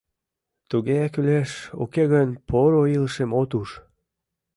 [0.69, 1.51] Туге кӱлеш,
[1.83, 3.69] уке гын, поро илышым от уж.